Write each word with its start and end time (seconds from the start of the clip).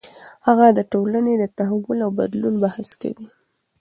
هغه 0.47 0.67
د 0.77 0.79
ټولنې 0.91 1.33
د 1.37 1.43
تحول 1.57 1.99
او 2.05 2.11
بدلون 2.19 2.55
بحث 2.63 2.89
کوي. 3.01 3.27